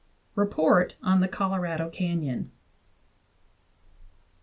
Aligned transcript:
REPORT 0.33 0.95
ON 1.03 1.19
THE 1.19 1.27
COLORADO 1.27 1.91
CANYON. 1.91 2.49